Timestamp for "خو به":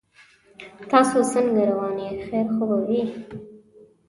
2.55-2.77